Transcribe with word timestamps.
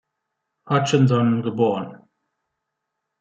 Hutchinson 0.65 1.43
geboren. 1.43 2.07